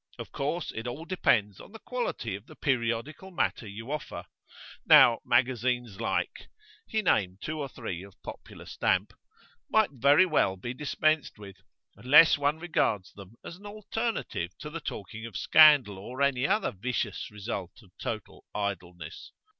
[0.17, 4.25] Of course it all depends on the quality of the periodical matter you offer.
[4.83, 6.47] Now, magazines like'
[6.87, 9.13] he named two or three of popular stamp
[9.69, 11.57] 'might very well be dispensed with,
[11.95, 16.71] unless one regards them as an alternative to the talking of scandal or any other
[16.71, 19.33] vicious result of total idleness.